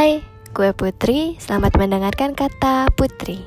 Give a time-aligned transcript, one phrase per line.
[0.00, 0.24] Hai,
[0.56, 1.36] gue Putri.
[1.36, 3.44] Selamat mendengarkan kata Putri.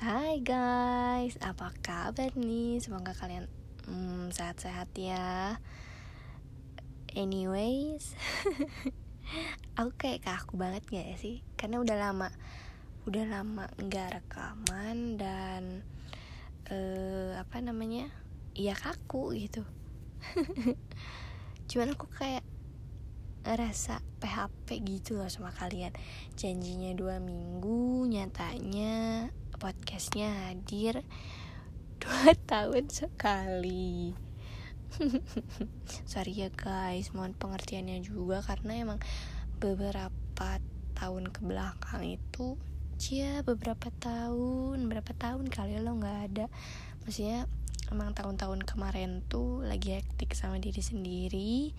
[0.00, 2.80] Hai guys, apa kabar nih?
[2.80, 3.44] Semoga kalian
[3.84, 5.60] hmm, sehat-sehat ya.
[7.12, 8.16] Anyways,
[9.76, 11.44] aku kayak kaku banget gak sih?
[11.60, 12.32] Karena udah lama
[13.08, 15.80] udah lama nggak rekaman dan
[16.68, 18.12] uh, apa namanya
[18.52, 19.64] ya kaku gitu.
[21.72, 22.44] Cuman aku kayak
[23.48, 25.96] ngerasa PHP gitu loh sama kalian.
[26.36, 31.00] Janjinya dua minggu nyatanya podcastnya hadir
[32.04, 34.12] dua tahun sekali.
[36.12, 39.00] Sorry ya guys mohon pengertiannya juga karena emang
[39.56, 40.60] beberapa
[40.92, 42.60] tahun ke belakang itu
[42.98, 46.46] ya beberapa tahun berapa tahun kali lo nggak ada.
[47.06, 47.46] Maksudnya
[47.88, 51.72] emang tahun-tahun kemarin tuh lagi hektik sama diri sendiri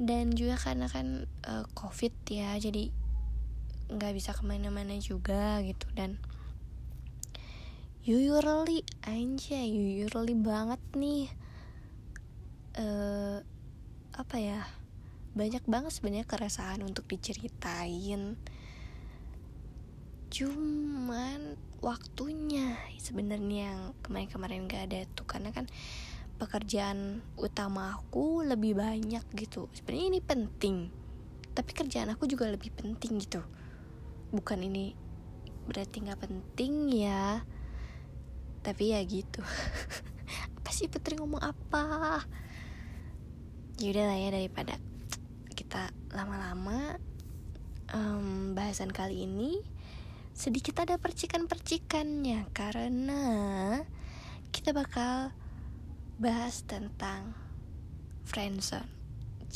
[0.00, 2.90] dan juga karena kan uh, covid ya jadi
[3.92, 6.16] nggak bisa ke mana-mana juga gitu dan
[8.08, 11.28] usually aja usually banget nih.
[12.74, 13.38] Uh,
[14.14, 14.62] apa ya
[15.34, 18.38] banyak banget sebenarnya keresahan untuk diceritain
[20.34, 25.22] cuman waktunya sebenarnya yang kemarin-kemarin gak ada tuh.
[25.22, 25.70] Karena kan
[26.42, 29.70] pekerjaan utama aku lebih banyak gitu.
[29.70, 30.76] Sebenarnya ini penting
[31.54, 33.38] tapi kerjaan aku juga lebih penting gitu.
[34.34, 34.98] Bukan ini
[35.64, 37.46] berarti nggak penting ya
[38.66, 39.38] tapi ya gitu.
[40.58, 42.24] Apa sih Putri ngomong apa?
[43.78, 44.80] Yaudah lah ya daripada
[45.54, 46.98] kita lama-lama
[47.92, 49.73] um, bahasan kali ini
[50.34, 53.22] sedikit ada percikan-percikannya karena
[54.50, 55.30] kita bakal
[56.18, 57.38] bahas tentang
[58.26, 58.90] friendzone.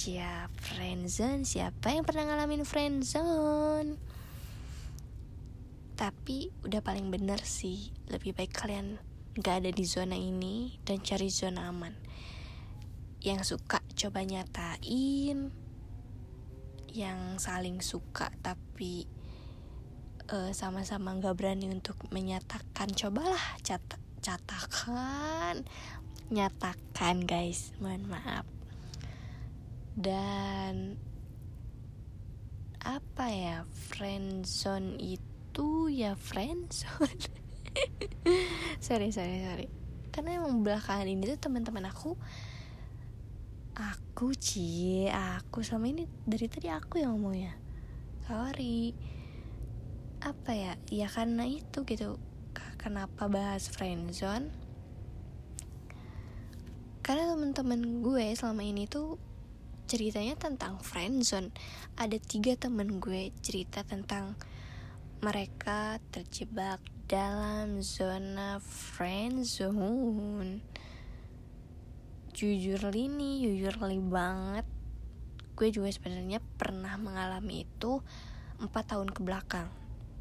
[0.07, 3.99] Ya, friendzone siapa yang pernah ngalamin friendzone?
[5.99, 9.03] Tapi udah paling bener sih, lebih baik kalian
[9.43, 11.99] gak ada di zona ini dan cari zona aman.
[13.19, 15.51] Yang suka coba nyatain,
[16.95, 19.18] yang saling suka tapi
[20.29, 23.83] uh, sama-sama nggak berani untuk menyatakan cobalah cat
[24.21, 25.65] catakan
[26.29, 27.73] nyatakan guys.
[27.81, 28.47] Mohon maaf.
[29.99, 31.01] Dan
[32.79, 33.57] apa ya
[33.91, 37.21] friendzone itu ya friendzone.
[38.87, 39.67] Sorry sorry sorry.
[40.11, 42.19] Karena emang belakangan ini tuh teman-teman aku
[43.79, 47.55] aku cie aku sama ini dari tadi aku yang ngomongnya.
[48.27, 48.95] Sorry
[50.19, 50.75] apa ya?
[50.91, 52.19] Ya karena itu gitu.
[52.79, 54.51] Kenapa bahas friendzone?
[57.03, 59.19] Karena teman-teman gue selama ini tuh
[59.87, 61.55] ceritanya tentang friendzone.
[61.95, 64.35] Ada tiga temen gue cerita tentang
[65.23, 70.63] mereka terjebak dalam zona friendzone.
[72.35, 73.75] Jujur ini jujur
[74.11, 74.67] banget.
[75.59, 77.99] Gue juga sebenarnya pernah mengalami itu
[78.63, 79.67] empat tahun ke belakang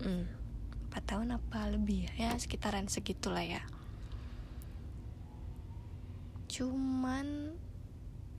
[0.02, 0.26] hmm,
[0.92, 3.62] 4 tahun apa lebih ya, ya sekitaran segitulah ya.
[6.50, 7.58] Cuman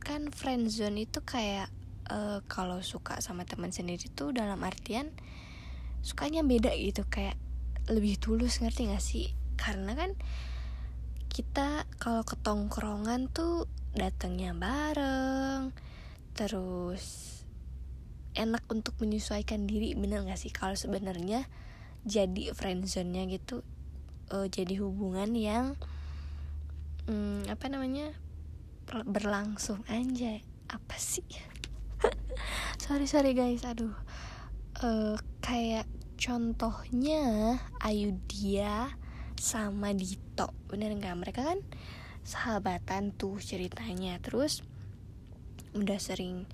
[0.03, 1.71] kan friendzone itu kayak
[2.11, 5.13] uh, kalau suka sama teman sendiri tuh dalam artian
[6.01, 7.37] sukanya beda gitu kayak
[7.87, 9.27] lebih tulus ngerti gak sih?
[9.55, 10.17] Karena kan
[11.29, 15.71] kita kalau ketongkrongan tuh datangnya bareng
[16.35, 17.38] terus
[18.39, 20.55] enak untuk menyesuaikan diri bener gak sih?
[20.55, 21.51] Kalau sebenarnya
[22.07, 23.67] jadi friendzone-nya gitu
[24.31, 25.75] uh, jadi hubungan yang
[27.11, 28.15] um, apa namanya
[29.05, 30.41] berlangsung aja
[30.71, 31.27] apa sih?
[32.83, 33.93] Sorry sorry guys aduh.
[34.79, 38.95] Uh, kayak contohnya Ayudia
[39.35, 41.19] sama Dito bener nggak?
[41.19, 41.61] Mereka kan
[42.23, 44.17] sahabatan tuh ceritanya.
[44.23, 44.63] Terus
[45.77, 46.49] udah sering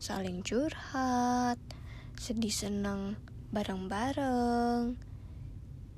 [0.00, 1.60] saling curhat,
[2.16, 3.20] sedih senang
[3.52, 4.96] bareng-bareng,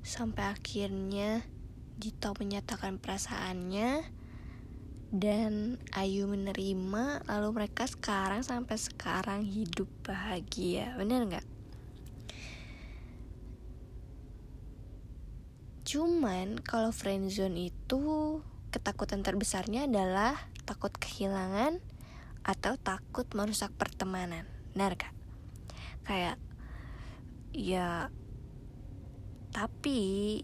[0.03, 1.47] sampai akhirnya
[1.95, 4.03] Dito menyatakan perasaannya
[5.15, 10.99] dan Ayu menerima lalu mereka sekarang sampai sekarang hidup bahagia.
[10.99, 11.47] Bener nggak?
[15.87, 18.03] Cuman kalau friendzone itu
[18.75, 20.35] ketakutan terbesarnya adalah
[20.67, 21.92] takut kehilangan
[22.43, 25.15] atau takut merusak pertemanan benar gak
[26.03, 26.37] kayak
[27.55, 28.11] ya
[29.53, 30.41] tapi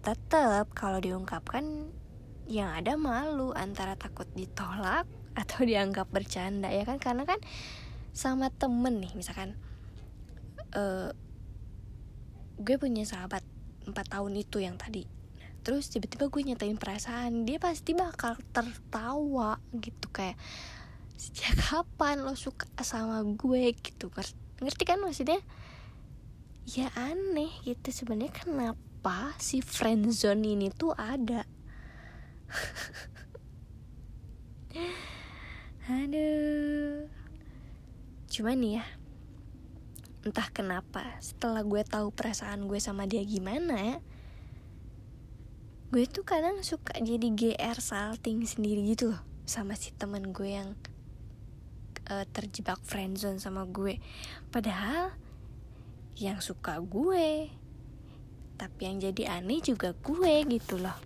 [0.00, 1.90] tetap kalau diungkapkan
[2.48, 5.04] yang ada malu antara takut ditolak
[5.40, 6.98] atau dianggap bercanda ya kan?
[6.98, 7.38] Karena kan
[8.16, 9.54] sama temen nih misalkan
[10.74, 11.12] uh,
[12.58, 13.46] gue punya sahabat
[13.86, 15.06] empat tahun itu yang tadi
[15.66, 20.38] terus tiba-tiba gue nyatain perasaan dia pasti bakal tertawa gitu kayak
[21.18, 23.74] sejak kapan lo suka sama gue?
[23.74, 24.06] gitu.
[24.62, 25.42] Ngerti kan maksudnya?
[26.68, 27.90] Ya aneh gitu.
[27.90, 31.42] Sebenarnya kenapa si friendzone ini tuh ada?
[35.90, 37.10] Aduh.
[38.30, 38.86] Cuman ya
[40.22, 43.96] entah kenapa setelah gue tahu perasaan gue sama dia gimana ya
[45.88, 50.76] gue tuh kadang suka jadi GR salting sendiri gitu loh sama si temen gue yang
[52.12, 53.96] uh, terjebak friendzone sama gue.
[54.52, 55.16] Padahal
[56.20, 57.48] yang suka gue
[58.60, 61.00] tapi yang jadi aneh juga gue gitu loh.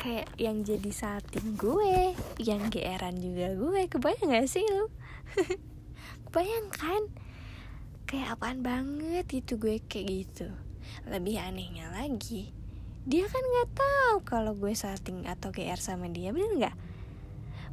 [0.00, 3.92] Kayak yang jadi salting gue yang geran juga gue.
[3.92, 4.88] Kebayang gak sih lu?
[6.32, 7.12] Kebayang kan?
[8.08, 10.63] Kayak apaan banget gitu gue kayak gitu
[11.08, 12.54] lebih anehnya lagi
[13.04, 16.76] dia kan nggak tahu kalau gue salting atau GR sama dia bener nggak?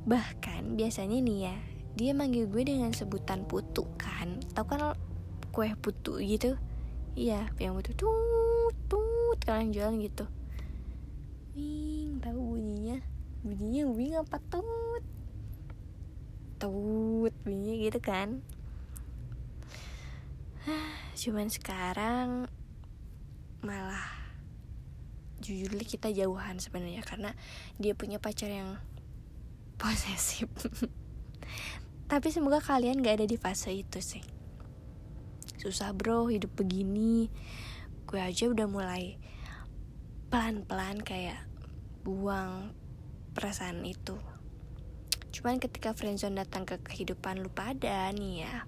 [0.04, 1.56] Bahkan biasanya nih ya
[1.96, 4.44] Dia manggil gue dengan sebutan putu kan?
[4.52, 4.92] Tau kan
[5.56, 6.60] kue putu gitu?
[7.16, 10.28] Iya yang putu tut tut Kalian jualan gitu.
[11.56, 13.00] Wing tahu bunyinya?
[13.48, 15.04] Bunyinya wing apa tut?
[16.60, 18.44] Tut bunyinya gitu kan?
[21.24, 22.51] Cuman sekarang
[23.62, 24.06] Malah
[25.42, 27.34] jujur kita jauhan sebenarnya karena
[27.82, 28.78] dia punya pacar yang
[29.82, 30.50] posesif.
[32.12, 34.22] Tapi semoga kalian gak ada di fase itu sih.
[35.58, 37.32] Susah bro hidup begini.
[38.06, 39.16] Gue aja udah mulai
[40.28, 41.40] pelan-pelan kayak
[42.04, 42.76] buang
[43.34, 44.20] perasaan itu.
[45.32, 48.68] Cuman ketika friendzone datang ke kehidupan lu pada nih ya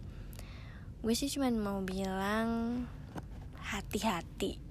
[1.04, 2.80] gue sih cuman mau bilang
[3.60, 4.62] hati-hati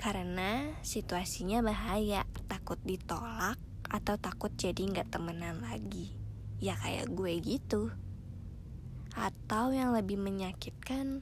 [0.00, 2.24] karena situasinya bahaya.
[2.48, 6.16] Takut ditolak atau takut jadi nggak temenan lagi.
[6.56, 7.92] Ya kayak gue gitu.
[9.12, 11.20] Atau yang lebih menyakitkan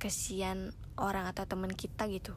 [0.00, 2.32] kesian orang atau teman kita gitu.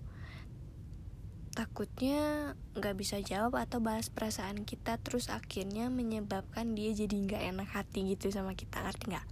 [1.56, 7.69] Takutnya nggak bisa jawab atau bahas perasaan kita terus akhirnya menyebabkan dia jadi nggak enak
[7.71, 8.83] hati gitu sama kita.
[8.83, 9.27] Ngerti nggak?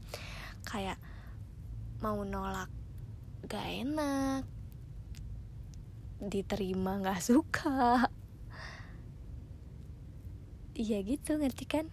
[0.63, 0.95] Kayak
[1.99, 2.71] mau nolak
[3.51, 4.60] gak enak
[6.21, 8.05] diterima nggak suka.
[10.77, 11.89] Iya gitu ngerti kan?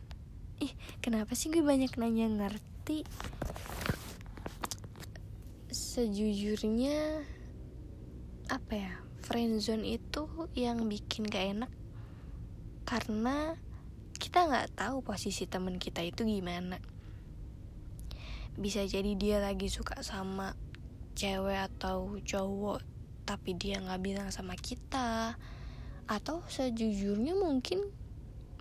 [0.60, 3.08] Ih kenapa sih gue banyak nanya ngerti?
[5.72, 7.24] Sejujurnya
[8.48, 8.92] apa ya
[9.28, 10.24] friendzone itu
[10.56, 11.72] yang bikin gak enak?
[12.88, 13.52] Karena
[14.16, 16.80] kita nggak tahu posisi temen kita itu gimana.
[18.58, 20.56] Bisa jadi dia lagi suka sama
[21.14, 22.97] cewek atau cowok
[23.28, 25.36] tapi dia nggak bilang sama kita.
[26.08, 27.84] Atau sejujurnya mungkin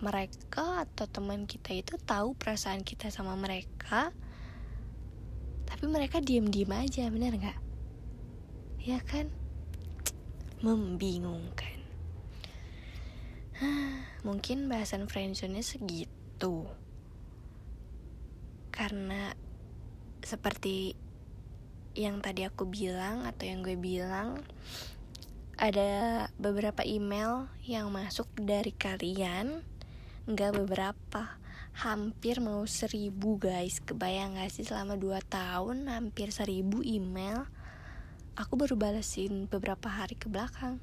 [0.04, 4.12] mereka atau teman kita itu tahu perasaan kita sama mereka
[5.68, 7.58] tapi mereka diem-diem aja bener nggak?
[8.82, 9.28] Ya kan?
[10.64, 11.78] Membingungkan.
[14.26, 16.66] Mungkin bahasan friendzone segitu.
[18.72, 19.36] Karena
[20.24, 20.98] seperti
[21.98, 24.38] yang tadi aku bilang atau yang gue bilang
[25.58, 29.66] ada beberapa email yang masuk dari kalian.
[30.30, 31.42] Nggak beberapa
[31.82, 33.82] hampir mau seribu guys.
[33.82, 37.50] Kebayang gak sih selama dua tahun hampir seribu email.
[38.38, 40.78] Aku baru balesin beberapa hari ke belakang.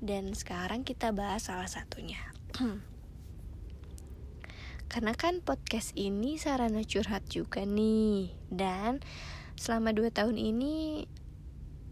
[0.00, 2.24] Dan sekarang kita bahas salah satunya.
[4.88, 8.32] Karena kan podcast ini sarana curhat juga nih.
[8.48, 9.04] Dan
[9.58, 11.04] selama dua tahun ini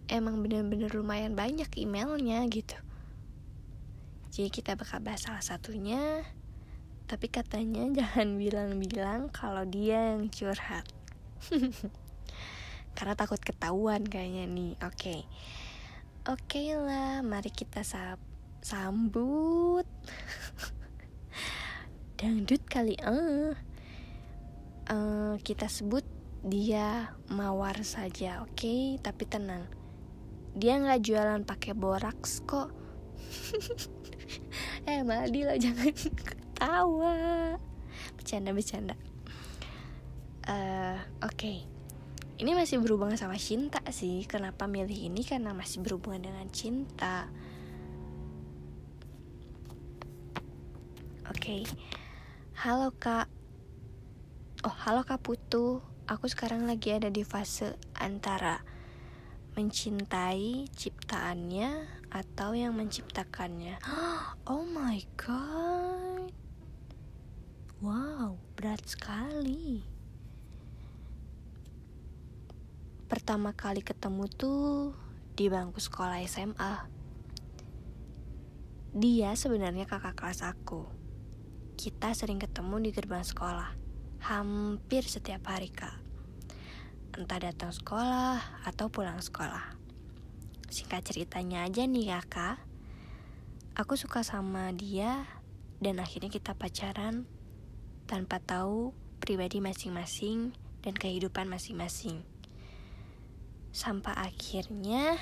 [0.07, 2.79] emang bener-bener lumayan banyak emailnya gitu
[4.37, 6.21] jadi kita bakal bahas salah satunya
[7.09, 10.85] Tapi katanya jangan bilang-bilang kalau dia yang curhat
[12.97, 15.21] Karena takut ketahuan kayaknya nih Oke okay.
[16.29, 18.21] Oke okay lah mari kita sab
[18.61, 19.89] sambut
[22.21, 23.57] Dangdut kali uh.
[24.93, 26.05] uh Kita sebut
[26.47, 28.55] dia mawar saja oke?
[28.55, 28.97] Okay?
[29.03, 29.67] Tapi tenang.
[30.55, 32.71] Dia nggak jualan pakai boraks kok.
[34.87, 37.15] Eh Madila jangan ketawa.
[38.15, 38.95] Bercanda bercanda
[40.47, 41.35] uh, oke.
[41.35, 41.59] Okay.
[42.37, 44.25] ini masih berhubungan sama cinta sih.
[44.29, 45.25] Kenapa milih ini?
[45.27, 47.27] Karena masih berhubungan dengan cinta.
[51.27, 51.41] Oke.
[51.41, 51.63] Okay.
[52.63, 53.27] halo kak.
[54.65, 58.63] Oh halo kak Putu aku sekarang lagi ada di fase antara
[59.59, 61.71] mencintai ciptaannya
[62.15, 63.83] atau yang menciptakannya.
[64.47, 66.31] Oh my god.
[67.83, 69.83] Wow, berat sekali.
[73.11, 74.95] Pertama kali ketemu tuh
[75.35, 76.87] di bangku sekolah SMA.
[78.95, 80.87] Dia sebenarnya kakak kelas aku.
[81.75, 83.86] Kita sering ketemu di gerbang sekolah.
[84.27, 86.07] Hampir setiap hari, Kak
[87.17, 89.73] entah datang sekolah atau pulang sekolah.
[90.69, 92.61] Singkat ceritanya aja nih kakak,
[93.73, 95.25] aku suka sama dia
[95.81, 97.25] dan akhirnya kita pacaran
[98.05, 100.53] tanpa tahu pribadi masing-masing
[100.85, 102.21] dan kehidupan masing-masing.
[103.73, 105.17] Sampai akhirnya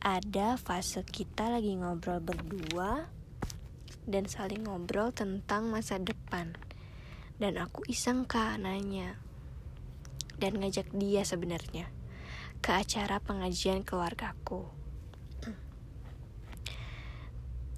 [0.00, 3.12] ada fase kita lagi ngobrol berdua
[4.08, 6.67] dan saling ngobrol tentang masa depan.
[7.38, 9.14] Dan aku iseng kak nanya,
[10.42, 11.86] dan ngajak dia sebenarnya
[12.58, 14.66] ke acara pengajian keluargaku.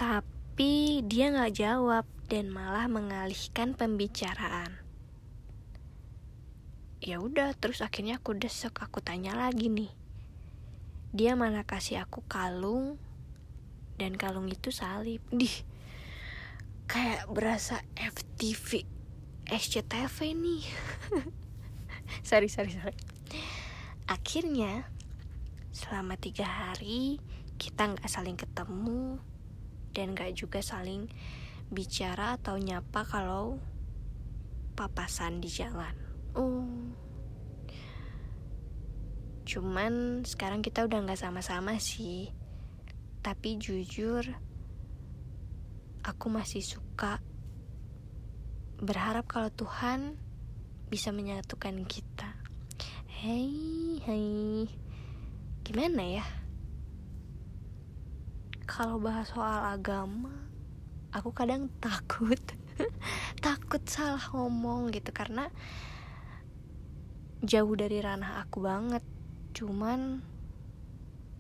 [0.01, 4.81] Tapi dia nggak jawab dan malah mengalihkan pembicaraan.
[7.01, 9.93] Ya udah, terus akhirnya aku desek, aku tanya lagi nih.
[11.13, 13.01] Dia mana kasih aku kalung
[13.97, 15.21] dan kalung itu salib.
[15.33, 15.65] Dih,
[16.89, 18.85] kayak berasa FTV,
[19.51, 20.63] SCTV nih.
[22.29, 22.97] sorry sorry sorry
[24.11, 24.91] akhirnya
[25.71, 27.23] selama tiga hari
[27.63, 29.23] kita nggak saling ketemu
[29.95, 31.07] dan nggak juga saling
[31.71, 33.63] bicara atau nyapa kalau
[34.75, 35.95] papasan di jalan.
[36.35, 36.67] Oh.
[39.47, 42.35] Cuman sekarang kita udah nggak sama-sama sih.
[43.21, 44.25] Tapi jujur,
[46.03, 47.23] aku masih suka
[48.81, 50.17] berharap kalau Tuhan
[50.89, 52.33] bisa menyatukan kita.
[53.21, 54.65] Hei, hei,
[55.61, 56.25] gimana ya?
[58.65, 60.33] Kalau bahas soal agama,
[61.13, 62.41] aku kadang takut,
[63.45, 65.53] takut salah ngomong gitu karena
[67.45, 69.05] jauh dari ranah aku banget.
[69.53, 70.25] Cuman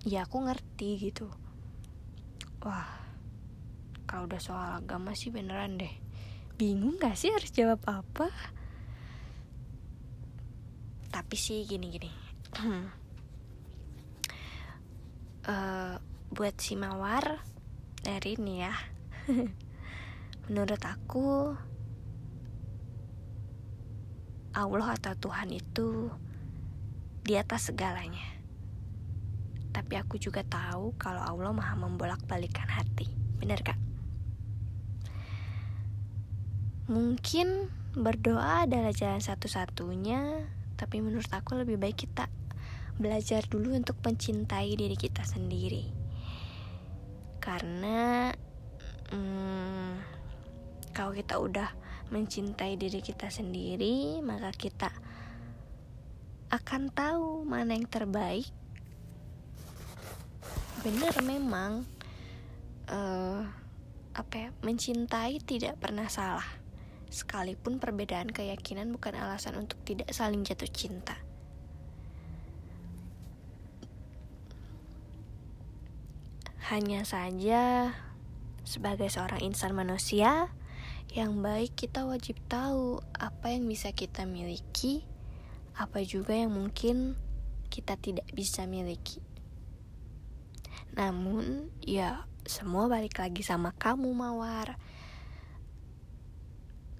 [0.05, 1.33] ya aku ngerti gitu.
[2.61, 3.01] Wah,
[4.05, 6.00] kalau udah soal agama sih beneran deh.
[6.61, 8.29] Bingung gak sih harus jawab apa?
[11.31, 12.11] tapi sih gini gini.
[15.47, 15.95] Uh,
[16.35, 17.43] buat si mawar
[18.03, 18.75] dari ini ya.
[20.51, 21.55] Menurut aku
[24.55, 26.11] Allah atau Tuhan itu
[27.23, 28.27] di atas segalanya.
[29.71, 33.07] Tapi aku juga tahu kalau Allah maha membolak-balikan hati.
[33.39, 33.90] Benar kak
[36.91, 40.43] mungkin berdoa adalah jalan satu-satunya
[40.75, 42.27] tapi menurut aku lebih baik kita
[42.99, 45.87] belajar dulu untuk mencintai diri kita sendiri.
[47.39, 48.35] Karena
[49.15, 49.91] hmm,
[50.91, 51.71] kalau kita udah
[52.11, 54.91] mencintai diri kita sendiri maka kita
[56.51, 58.51] akan tahu mana yang terbaik.
[60.83, 61.87] Benar memang
[62.91, 63.47] uh,
[64.11, 66.60] apa ya mencintai tidak pernah salah
[67.11, 71.19] sekalipun perbedaan keyakinan bukan alasan untuk tidak saling jatuh cinta.
[76.71, 77.91] Hanya saja,
[78.63, 80.55] sebagai seorang insan manusia
[81.11, 85.03] yang baik, kita wajib tahu apa yang bisa kita miliki,
[85.75, 87.19] apa juga yang mungkin
[87.75, 89.19] kita tidak bisa miliki.
[90.95, 94.79] Namun, ya, semua balik lagi sama kamu, Mawar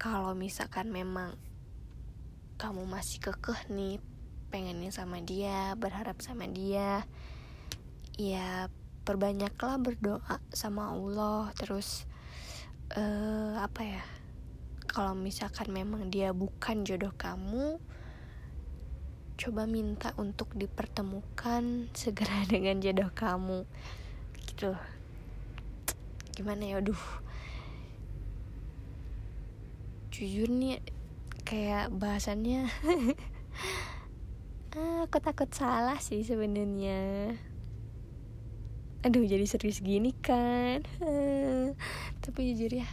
[0.01, 1.37] kalau misalkan memang
[2.57, 4.01] kamu masih kekeh nih
[4.49, 7.05] pengennya sama dia berharap sama dia
[8.17, 8.73] ya
[9.05, 11.53] perbanyaklah berdoa sama Allah.
[11.53, 12.09] Terus
[12.97, 14.03] uh, apa ya
[14.89, 17.77] kalau misalkan memang dia bukan jodoh kamu
[19.37, 23.69] coba minta untuk dipertemukan segera dengan jodoh kamu.
[24.49, 24.73] Gitu
[26.41, 26.81] gimana ya?
[26.81, 27.30] Aduh
[30.21, 30.85] jujur nih
[31.49, 32.69] kayak bahasannya
[34.77, 37.33] ah, aku takut salah sih sebenarnya.
[39.01, 40.85] Aduh jadi serius gini kan?
[42.23, 42.89] Tapi jujur ya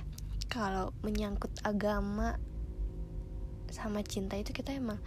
[0.47, 2.39] kalau menyangkut agama
[3.75, 5.03] sama cinta itu kita emang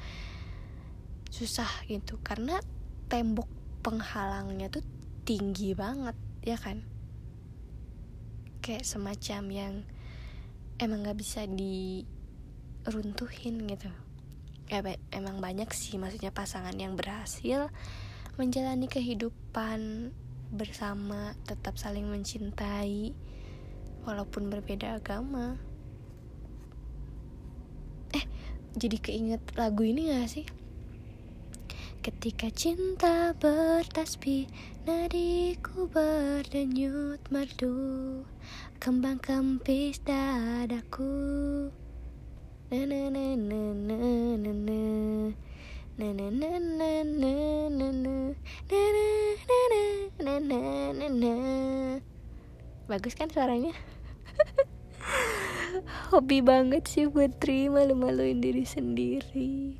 [1.32, 2.20] susah gitu.
[2.20, 2.60] Karena
[3.08, 3.48] tembok
[3.80, 4.84] penghalangnya tuh
[5.24, 6.84] tinggi banget ya kan?
[8.60, 9.74] Kayak semacam yang
[10.80, 12.08] emang nggak bisa diruntuhin
[13.68, 13.92] gitu.
[14.72, 14.80] Ya
[15.12, 17.68] emang banyak sih maksudnya pasangan yang berhasil
[18.40, 20.10] menjalani kehidupan
[20.50, 23.12] bersama tetap saling mencintai
[24.08, 25.60] walaupun berbeda agama.
[28.16, 28.24] Eh
[28.72, 30.46] jadi keinget lagu ini gak sih?
[32.00, 34.48] Ketika cinta bertasbih
[34.88, 38.24] Nadiku berdenyut merdu
[38.80, 41.12] Kembang kempis dadaku
[52.90, 53.76] bagus kan suaranya
[56.10, 59.78] hobi banget sih Putri malu-maluin diri sendiri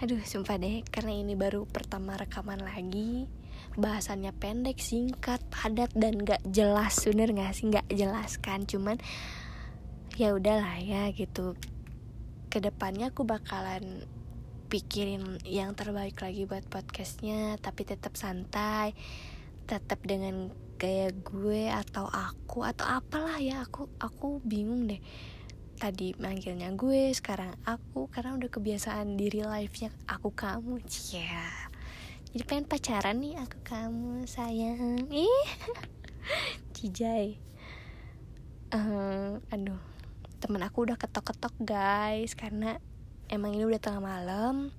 [0.00, 3.28] Aduh sumpah deh karena ini baru pertama rekaman lagi
[3.76, 7.68] Bahasannya pendek, singkat, padat dan gak jelas Bener gak sih?
[7.68, 8.96] Gak jelas kan Cuman
[10.16, 11.52] ya udahlah ya gitu
[12.48, 14.08] Ke depannya aku bakalan
[14.72, 18.96] pikirin yang terbaik lagi buat podcastnya Tapi tetap santai
[19.68, 20.48] Tetap dengan
[20.80, 24.96] gaya gue atau aku atau apalah ya aku aku bingung deh
[25.80, 30.84] tadi manggilnya gue sekarang aku karena udah kebiasaan diri live nya aku kamu.
[30.84, 31.72] Cia
[32.30, 35.08] jadi pengen pacaran nih aku kamu sayang.
[35.08, 35.48] Ih.
[36.76, 37.50] Cijai
[38.74, 39.80] uh, aduh.
[40.40, 42.80] Temen aku udah ketok-ketok guys karena
[43.28, 44.72] emang ini udah tengah malam.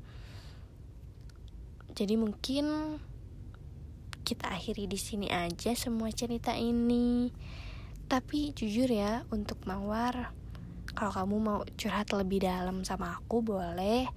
[1.92, 2.98] Jadi mungkin
[4.26, 7.30] kita akhiri di sini aja semua cerita ini.
[8.10, 10.34] Tapi jujur ya untuk mawar
[10.92, 14.08] kalau kamu mau curhat lebih dalam sama aku boleh.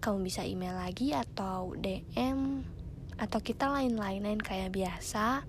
[0.00, 2.64] Kamu bisa email lagi atau DM
[3.20, 5.44] atau kita lain-lain kayak biasa.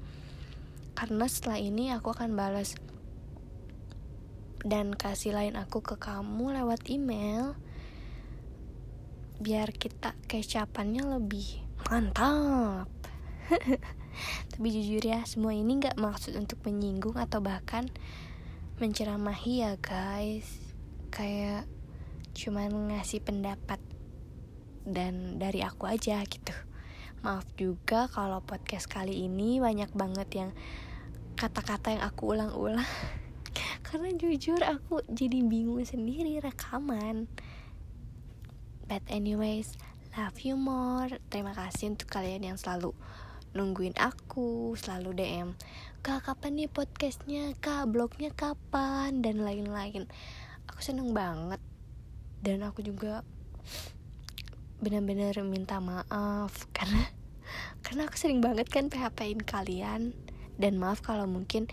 [0.91, 2.75] Karena setelah ini aku akan balas
[4.61, 7.57] dan kasih lain aku ke kamu lewat email
[9.41, 12.85] biar kita kecapannya lebih mantap.
[14.53, 17.89] Tapi jujur ya semua ini gak maksud untuk menyinggung atau bahkan
[18.77, 20.60] menceramahi ya guys
[21.11, 21.67] kayak
[22.31, 23.77] cuman ngasih pendapat
[24.87, 26.55] dan dari aku aja gitu.
[27.21, 30.49] Maaf juga kalau podcast kali ini banyak banget yang
[31.37, 32.87] kata-kata yang aku ulang-ulang.
[33.85, 37.27] Karena jujur aku jadi bingung sendiri rekaman.
[38.87, 39.75] But anyways
[40.15, 41.11] love you more.
[41.29, 42.95] Terima kasih untuk kalian yang selalu
[43.51, 45.59] nungguin aku selalu DM
[46.01, 47.51] kak kapan nih podcastnya?
[47.59, 49.21] Kak blognya kapan?
[49.21, 50.07] dan lain-lain
[50.81, 51.61] aku seneng banget.
[52.41, 53.21] Dan aku juga
[54.81, 57.05] benar-benar minta maaf karena
[57.85, 60.17] karena aku sering banget kan PHP-in kalian.
[60.57, 61.69] Dan maaf kalau mungkin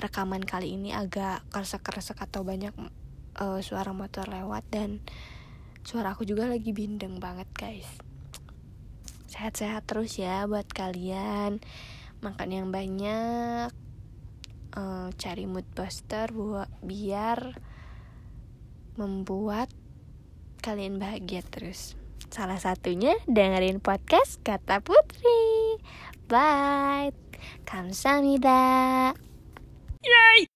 [0.00, 2.72] rekaman kali ini agak keresek-keresek atau banyak
[3.36, 5.04] uh, suara motor lewat dan
[5.84, 8.00] suara aku juga lagi bindeng banget guys.
[9.28, 11.60] Sehat-sehat terus ya buat kalian.
[12.24, 13.68] Makan yang banyak
[14.72, 17.71] uh, cari mood booster buat biar
[18.96, 19.72] membuat
[20.62, 21.98] kalian bahagia terus.
[22.32, 25.76] Salah satunya dengerin podcast kata putri.
[26.30, 27.12] Bye.
[27.66, 29.12] Kamsahamnida.
[30.02, 30.51] Yay